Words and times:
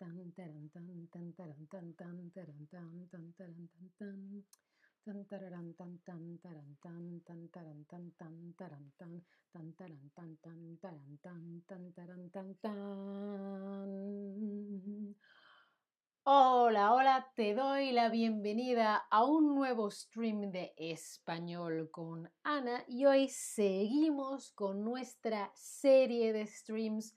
tan 0.00 0.16
tan 0.32 0.70
tan 0.72 0.88
tan 1.12 1.12
tan 1.12 1.26
taran 1.36 1.66
tan 1.68 1.92
tan 1.92 2.16
taran 2.32 2.64
tan 2.72 3.04
tan 3.12 3.34
tan 5.04 5.18
tararan 5.28 5.74
tan 5.76 5.92
tan 6.06 6.38
taran 6.40 6.70
tan 6.80 7.20
tan 7.20 7.48
taran 7.52 7.84
tan 7.84 8.04
tan 8.16 8.40
taran 8.56 8.86
tan 8.96 9.20
tan 9.52 9.68
taran 9.76 10.08
tan 10.16 10.30
tan 10.40 10.60
taran 10.80 11.18
tan 11.20 11.62
tan 11.68 11.84
taran 11.92 12.24
tan 12.32 12.48
tan 12.62 13.90
Hola, 16.22 16.94
hola, 16.94 17.32
te 17.34 17.54
doy 17.54 17.92
la 17.92 18.08
bienvenida 18.08 18.96
a 19.10 19.24
un 19.24 19.54
nuevo 19.54 19.90
stream 19.90 20.50
de 20.50 20.72
español 20.78 21.90
con 21.90 22.30
Ana 22.42 22.84
y 22.88 23.04
hoy 23.04 23.28
seguimos 23.28 24.52
con 24.52 24.82
nuestra 24.82 25.50
serie 25.54 26.32
de 26.32 26.46
streams 26.46 27.14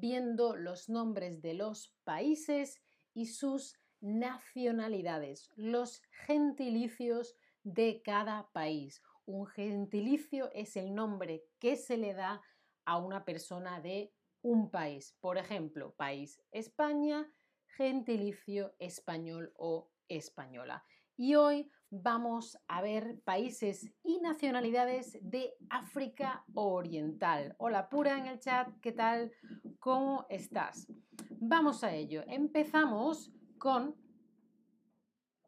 viendo 0.00 0.56
los 0.56 0.88
nombres 0.88 1.40
de 1.40 1.54
los 1.54 1.94
países 2.04 2.80
y 3.12 3.26
sus 3.26 3.78
nacionalidades, 4.00 5.50
los 5.56 6.02
gentilicios 6.26 7.36
de 7.62 8.02
cada 8.02 8.50
país. 8.52 9.02
Un 9.24 9.46
gentilicio 9.46 10.50
es 10.52 10.76
el 10.76 10.94
nombre 10.94 11.44
que 11.58 11.76
se 11.76 11.96
le 11.96 12.12
da 12.12 12.42
a 12.84 12.98
una 12.98 13.24
persona 13.24 13.80
de 13.80 14.12
un 14.42 14.70
país. 14.70 15.16
Por 15.20 15.38
ejemplo, 15.38 15.94
país 15.94 16.42
España, 16.50 17.30
gentilicio 17.66 18.74
español 18.78 19.52
o 19.56 19.90
española. 20.08 20.84
Y 21.16 21.36
hoy 21.36 21.70
vamos 22.02 22.58
a 22.66 22.82
ver 22.82 23.20
países 23.24 23.92
y 24.02 24.18
nacionalidades 24.18 25.16
de 25.22 25.54
África 25.70 26.44
Oriental. 26.54 27.54
Hola 27.58 27.88
Pura 27.88 28.18
en 28.18 28.26
el 28.26 28.40
chat, 28.40 28.68
¿qué 28.80 28.90
tal? 28.90 29.30
¿Cómo 29.78 30.26
estás? 30.28 30.88
Vamos 31.30 31.84
a 31.84 31.94
ello. 31.94 32.24
Empezamos 32.26 33.32
con... 33.58 33.94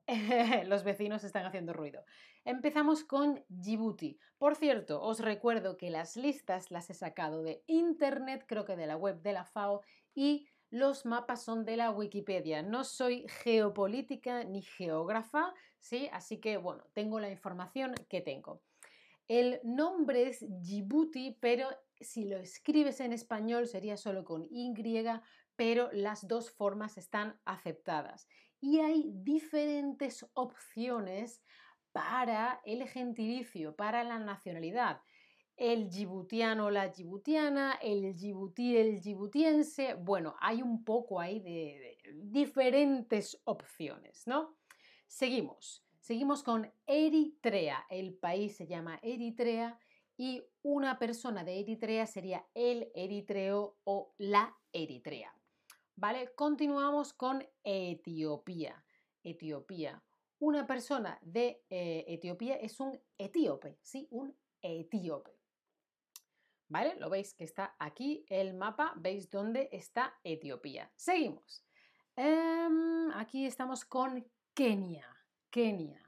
Los 0.66 0.84
vecinos 0.84 1.24
están 1.24 1.46
haciendo 1.46 1.72
ruido. 1.72 2.04
Empezamos 2.44 3.02
con 3.02 3.44
Djibouti. 3.48 4.16
Por 4.38 4.54
cierto, 4.54 5.02
os 5.02 5.18
recuerdo 5.18 5.76
que 5.76 5.90
las 5.90 6.16
listas 6.16 6.70
las 6.70 6.90
he 6.90 6.94
sacado 6.94 7.42
de 7.42 7.64
internet, 7.66 8.44
creo 8.46 8.64
que 8.64 8.76
de 8.76 8.86
la 8.86 8.96
web 8.96 9.20
de 9.20 9.32
la 9.32 9.44
FAO, 9.44 9.82
y 10.14 10.46
los 10.70 11.06
mapas 11.06 11.42
son 11.42 11.64
de 11.64 11.76
la 11.76 11.90
Wikipedia. 11.90 12.62
No 12.62 12.84
soy 12.84 13.26
geopolítica 13.28 14.44
ni 14.44 14.62
geógrafa, 14.62 15.54
¿sí? 15.78 16.08
Así 16.12 16.38
que, 16.38 16.56
bueno, 16.56 16.84
tengo 16.92 17.20
la 17.20 17.30
información 17.30 17.94
que 18.08 18.20
tengo. 18.20 18.62
El 19.28 19.60
nombre 19.64 20.28
es 20.28 20.44
Djibouti, 20.48 21.36
pero 21.40 21.68
si 22.00 22.24
lo 22.24 22.36
escribes 22.36 23.00
en 23.00 23.12
español 23.12 23.66
sería 23.66 23.96
solo 23.96 24.24
con 24.24 24.46
Y, 24.50 24.72
pero 25.56 25.90
las 25.92 26.28
dos 26.28 26.50
formas 26.50 26.98
están 26.98 27.40
aceptadas. 27.44 28.28
Y 28.60 28.80
hay 28.80 29.04
diferentes 29.12 30.26
opciones 30.34 31.42
para 31.92 32.60
el 32.64 32.86
gentilicio, 32.88 33.74
para 33.74 34.04
la 34.04 34.18
nacionalidad 34.18 35.00
el 35.56 35.88
djiboutiano, 35.88 36.70
la 36.70 36.88
djiboutiana, 36.88 37.78
el 37.82 38.14
djibutí, 38.14 38.76
el 38.76 39.00
djibutiense. 39.00 39.94
Bueno, 39.94 40.36
hay 40.40 40.62
un 40.62 40.84
poco 40.84 41.18
ahí 41.18 41.40
de, 41.40 41.98
diferentes 42.14 43.40
opciones, 43.44 44.26
¿no? 44.26 44.56
Seguimos. 45.06 45.82
Seguimos 46.00 46.42
con 46.42 46.70
Eritrea. 46.86 47.86
El 47.88 48.14
país 48.14 48.56
se 48.56 48.66
llama 48.66 48.98
Eritrea 49.02 49.78
y 50.16 50.42
una 50.62 50.98
persona 50.98 51.42
de 51.42 51.60
Eritrea 51.60 52.06
sería 52.06 52.46
el 52.54 52.90
eritreo 52.94 53.76
o 53.84 54.14
la 54.18 54.56
Eritrea. 54.72 55.34
¿Vale? 55.96 56.32
Continuamos 56.34 57.12
con 57.14 57.44
Etiopía. 57.64 58.84
Etiopía. 59.24 60.02
Una 60.38 60.66
persona 60.66 61.18
de 61.22 61.64
eh, 61.70 62.04
Etiopía 62.06 62.56
es 62.56 62.78
un 62.78 63.00
etíope, 63.16 63.78
¿sí? 63.82 64.06
Un 64.10 64.36
etíope. 64.60 65.36
¿Vale? 66.68 66.96
Lo 66.98 67.10
veis 67.10 67.34
que 67.34 67.44
está 67.44 67.76
aquí 67.78 68.24
el 68.28 68.54
mapa, 68.54 68.92
veis 68.96 69.30
dónde 69.30 69.68
está 69.72 70.18
Etiopía. 70.24 70.90
Seguimos. 70.96 71.64
Em, 72.16 73.10
aquí 73.12 73.46
estamos 73.46 73.84
con 73.84 74.26
Kenia. 74.54 75.06
Kenia. 75.50 76.02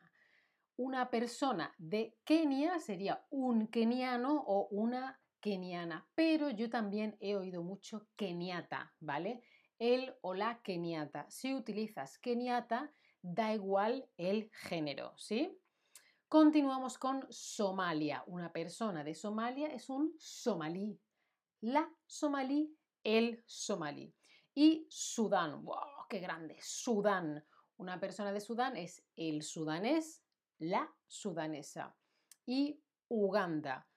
Una 0.76 1.10
persona 1.10 1.74
de 1.78 2.16
Kenia 2.24 2.78
sería 2.78 3.24
un 3.30 3.68
keniano 3.68 4.44
o 4.46 4.68
una 4.70 5.20
keniana, 5.40 6.08
pero 6.14 6.50
yo 6.50 6.68
también 6.68 7.16
he 7.20 7.36
oído 7.36 7.62
mucho 7.62 8.08
keniata, 8.16 8.94
¿vale? 9.00 9.42
El 9.78 10.14
o 10.22 10.34
la 10.34 10.60
keniata. 10.62 11.26
Si 11.30 11.54
utilizas 11.54 12.18
keniata, 12.18 12.92
da 13.22 13.54
igual 13.54 14.08
el 14.16 14.50
género, 14.52 15.12
¿sí? 15.16 15.56
Continuamos 16.28 16.98
con 16.98 17.26
Somalia. 17.30 18.22
Una 18.26 18.52
persona 18.52 19.02
de 19.02 19.14
Somalia 19.14 19.68
es 19.68 19.88
un 19.88 20.14
somalí. 20.18 21.00
La 21.62 21.90
somalí, 22.06 22.76
el 23.02 23.42
somalí. 23.46 24.14
Y 24.54 24.86
Sudán. 24.90 25.64
¡Wow! 25.64 26.06
¡Qué 26.06 26.18
grande! 26.18 26.58
Sudán. 26.60 27.42
Una 27.78 27.98
persona 27.98 28.30
de 28.30 28.42
Sudán 28.42 28.76
es 28.76 29.02
el 29.16 29.42
sudanés, 29.42 30.22
la 30.58 30.94
sudanesa. 31.06 31.96
Y 32.44 32.78
Uganda. 33.08 33.88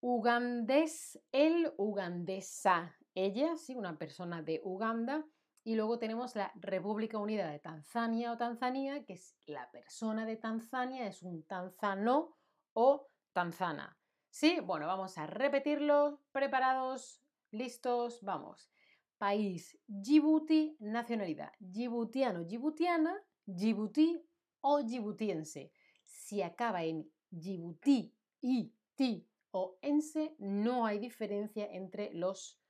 Ugandés, 0.00 1.20
el 1.30 1.74
ugandesa. 1.76 2.96
Ella, 3.14 3.54
sí, 3.58 3.74
una 3.74 3.98
persona 3.98 4.40
de 4.40 4.62
Uganda. 4.64 5.26
Y 5.64 5.76
luego 5.76 5.98
tenemos 5.98 6.36
la 6.36 6.52
República 6.54 7.18
Unida 7.18 7.50
de 7.50 7.58
Tanzania 7.58 8.32
o 8.32 8.36
Tanzania, 8.36 9.04
que 9.04 9.14
es 9.14 9.34
la 9.46 9.70
persona 9.70 10.26
de 10.26 10.36
Tanzania, 10.36 11.06
es 11.06 11.22
un 11.22 11.42
tanzano 11.44 12.36
o 12.74 13.08
tanzana. 13.32 13.98
¿Sí? 14.28 14.60
Bueno, 14.60 14.86
vamos 14.86 15.16
a 15.16 15.26
repetirlo. 15.26 16.20
¿Preparados? 16.32 17.22
¿Listos? 17.50 18.22
Vamos. 18.22 18.70
País, 19.16 19.78
Djibouti, 19.86 20.76
nacionalidad, 20.80 21.52
djiboutiano, 21.58 22.44
djiboutiana, 22.44 23.22
djibouti 23.46 24.20
o 24.60 24.82
djiboutiense. 24.82 25.72
Si 26.04 26.42
acaba 26.42 26.82
en 26.84 27.10
Djibouti, 27.30 28.14
i, 28.42 28.72
ti 28.94 29.26
o 29.50 29.78
ense, 29.82 30.36
no 30.38 30.84
hay 30.86 30.98
diferencia 30.98 31.66
entre 31.72 32.12
los 32.12 32.60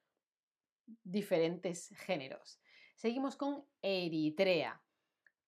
diferentes 1.02 1.88
géneros. 1.96 2.60
Seguimos 3.04 3.36
con 3.36 3.66
Eritrea. 3.82 4.82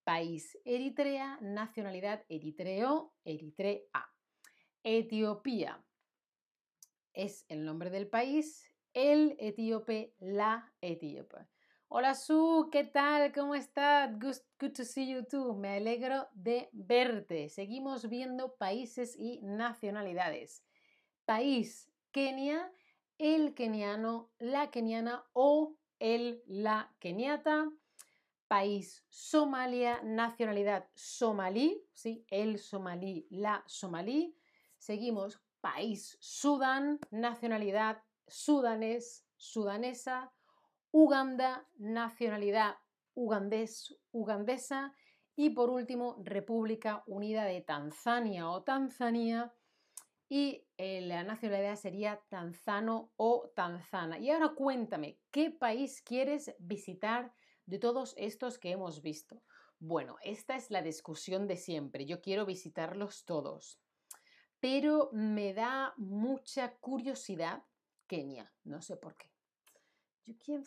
País 0.05 0.59
Eritrea, 0.67 1.39
nacionalidad 1.41 2.23
Eritreo, 2.29 3.15
Eritrea. 3.25 3.81
Etiopía 4.83 5.83
es 7.15 7.47
el 7.49 7.65
nombre 7.65 7.89
del 7.89 8.09
país, 8.09 8.71
el 8.93 9.37
etíope, 9.39 10.13
la 10.19 10.71
etíope. 10.83 11.49
Hola 11.89 12.15
Su, 12.15 12.69
¿qué 12.71 12.85
tal? 12.85 13.33
¿Cómo 13.33 13.55
estás? 13.55 14.13
Good, 14.21 14.37
good, 14.61 14.73
to 14.73 14.85
see 14.85 15.11
you 15.11 15.25
too. 15.25 15.55
Me 15.55 15.79
alegro 15.79 16.29
de 16.35 16.69
verte. 16.73 17.49
Seguimos 17.49 18.11
viendo 18.11 18.55
países 18.57 19.17
y 19.19 19.41
nacionalidades. 19.41 20.63
País 21.25 21.91
Kenia, 22.11 22.71
el 23.17 23.55
keniano, 23.55 24.31
la 24.39 24.71
keniana 24.71 25.25
o 25.33 25.75
el, 25.99 26.43
la 26.47 26.95
keniata, 26.99 27.71
país 28.49 29.05
Somalia, 29.09 30.01
nacionalidad 30.03 30.87
somalí, 30.95 31.83
¿sí? 31.93 32.25
el 32.31 32.59
somalí, 32.59 33.27
la 33.31 33.65
somalí. 33.67 34.37
Seguimos 34.79 35.41
país 35.61 36.17
Sudán, 36.21 37.01
nacionalidad 37.11 38.03
sudanés, 38.29 39.27
sudanesa. 39.37 40.33
Uganda, 40.93 41.67
nacionalidad 41.77 42.77
ugandés, 43.15 43.95
ugandesa. 44.13 44.95
Y 45.35 45.51
por 45.51 45.69
último, 45.69 46.17
República 46.23 47.03
Unida 47.07 47.45
de 47.45 47.61
Tanzania 47.61 48.49
o 48.49 48.63
Tanzania, 48.63 49.53
y 50.29 50.67
eh, 50.77 51.01
la 51.03 51.23
nacionalidad 51.23 51.77
sería 51.77 52.21
tanzano 52.29 53.13
o 53.17 53.51
tanzana. 53.55 54.19
Y 54.19 54.31
ahora 54.31 54.55
cuéntame, 54.55 55.21
¿qué 55.31 55.51
país 55.51 56.03
quieres 56.03 56.55
visitar 56.59 57.33
de 57.65 57.79
todos 57.79 58.15
estos 58.17 58.59
que 58.59 58.73
hemos 58.73 59.03
visto? 59.03 59.43
Bueno, 59.79 60.17
esta 60.23 60.57
es 60.57 60.71
la 60.71 60.83
discusión 60.83 61.47
de 61.47 61.57
siempre. 61.57 62.07
Yo 62.07 62.21
quiero 62.21 62.47
visitarlos 62.47 63.25
todos. 63.25 63.81
Pero 64.59 65.11
me 65.13 65.53
da 65.53 65.95
mucha 65.97 66.75
curiosidad 66.77 67.63
Kenia. 68.07 68.53
No 68.65 68.83
sé 68.83 68.97
por 68.97 69.17
qué. 69.17 69.31
Yo, 70.25 70.35
¿quién 70.39 70.65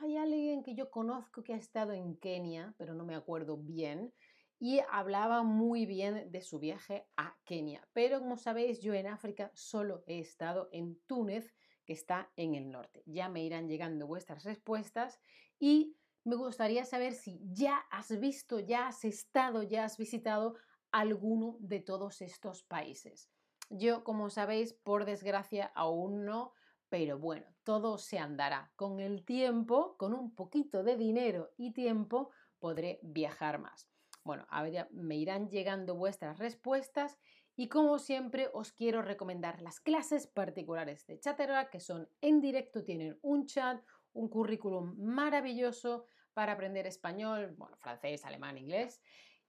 Hay 0.00 0.16
alguien 0.16 0.62
que 0.62 0.74
yo 0.74 0.90
conozco 0.90 1.42
que 1.42 1.52
ha 1.52 1.58
estado 1.58 1.92
en 1.92 2.16
Kenia, 2.16 2.74
pero 2.78 2.94
no 2.94 3.04
me 3.04 3.14
acuerdo 3.14 3.58
bien 3.58 4.14
y 4.64 4.80
hablaba 4.90 5.42
muy 5.42 5.84
bien 5.84 6.32
de 6.32 6.40
su 6.40 6.58
viaje 6.58 7.06
a 7.18 7.36
Kenia. 7.44 7.86
Pero 7.92 8.20
como 8.20 8.38
sabéis, 8.38 8.80
yo 8.80 8.94
en 8.94 9.06
África 9.06 9.50
solo 9.52 10.02
he 10.06 10.20
estado 10.20 10.70
en 10.72 10.98
Túnez, 11.06 11.52
que 11.84 11.92
está 11.92 12.30
en 12.36 12.54
el 12.54 12.70
norte. 12.70 13.02
Ya 13.04 13.28
me 13.28 13.44
irán 13.44 13.68
llegando 13.68 14.06
vuestras 14.06 14.42
respuestas 14.42 15.20
y 15.58 15.98
me 16.24 16.36
gustaría 16.36 16.86
saber 16.86 17.12
si 17.12 17.42
ya 17.44 17.76
has 17.90 18.18
visto, 18.18 18.58
ya 18.58 18.86
has 18.86 19.04
estado, 19.04 19.62
ya 19.62 19.84
has 19.84 19.98
visitado 19.98 20.54
alguno 20.90 21.58
de 21.60 21.80
todos 21.80 22.22
estos 22.22 22.62
países. 22.62 23.28
Yo, 23.68 24.02
como 24.02 24.30
sabéis, 24.30 24.72
por 24.72 25.04
desgracia 25.04 25.72
aún 25.74 26.24
no, 26.24 26.54
pero 26.88 27.18
bueno, 27.18 27.54
todo 27.64 27.98
se 27.98 28.18
andará. 28.18 28.72
Con 28.76 29.00
el 29.00 29.26
tiempo, 29.26 29.98
con 29.98 30.14
un 30.14 30.34
poquito 30.34 30.82
de 30.82 30.96
dinero 30.96 31.52
y 31.58 31.74
tiempo, 31.74 32.30
podré 32.58 32.98
viajar 33.02 33.58
más. 33.58 33.90
Bueno, 34.24 34.46
ver, 34.62 34.88
me 34.90 35.16
irán 35.16 35.50
llegando 35.50 35.94
vuestras 35.94 36.38
respuestas 36.38 37.18
y 37.56 37.68
como 37.68 37.98
siempre 37.98 38.48
os 38.54 38.72
quiero 38.72 39.02
recomendar 39.02 39.60
las 39.60 39.80
clases 39.80 40.26
particulares 40.26 41.06
de 41.06 41.20
Chatterback 41.20 41.70
que 41.70 41.80
son 41.80 42.08
en 42.22 42.40
directo, 42.40 42.82
tienen 42.82 43.18
un 43.20 43.46
chat, 43.46 43.84
un 44.14 44.28
currículum 44.28 44.96
maravilloso 44.98 46.06
para 46.32 46.52
aprender 46.52 46.86
español, 46.86 47.54
bueno, 47.56 47.76
francés, 47.76 48.24
alemán, 48.24 48.56
inglés. 48.56 49.02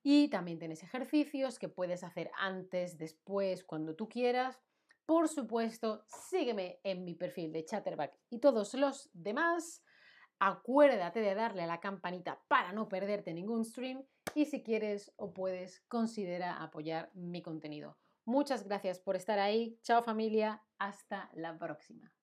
Y 0.03 0.27
también 0.27 0.59
tienes 0.59 0.83
ejercicios 0.83 1.57
que 1.57 1.69
puedes 1.69 2.03
hacer 2.03 2.29
antes, 2.37 2.97
después, 2.97 3.63
cuando 3.63 3.95
tú 3.95 4.07
quieras. 4.07 4.61
Por 5.05 5.29
supuesto, 5.29 6.05
sígueme 6.07 6.79
en 6.83 7.05
mi 7.05 7.15
perfil 7.15 7.51
de 7.51 7.65
Chatterback 7.65 8.19
y 8.29 8.39
todos 8.39 8.73
los 8.75 9.09
demás. 9.13 9.83
Acuérdate 10.37 11.21
de 11.21 11.33
darle 11.33 11.63
a 11.63 11.67
la 11.67 11.79
campanita 11.79 12.43
para 12.47 12.71
no 12.71 12.87
perderte 12.87 13.33
ningún 13.33 13.65
stream 13.65 14.03
y 14.35 14.45
si 14.45 14.61
quieres 14.61 15.13
o 15.15 15.33
puedes, 15.33 15.79
considera 15.87 16.61
apoyar 16.61 17.09
mi 17.15 17.41
contenido. 17.41 17.97
Muchas 18.25 18.63
gracias 18.63 18.99
por 18.99 19.15
estar 19.15 19.39
ahí. 19.39 19.79
Chao 19.81 20.03
familia. 20.03 20.61
Hasta 20.77 21.31
la 21.33 21.57
próxima. 21.57 22.13